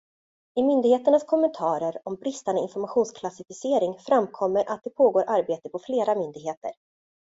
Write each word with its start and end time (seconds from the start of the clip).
I 0.59 0.63
myndigheternas 0.63 1.23
kommentarer 1.23 1.99
om 2.05 2.15
bristande 2.15 2.61
informationsklassificering 2.61 3.99
framkommer 3.99 4.69
att 4.71 4.83
det 4.83 4.89
pågår 4.89 5.23
arbete 5.27 5.69
på 5.69 5.79
flera 5.79 6.15
myndigheter. 6.15 6.71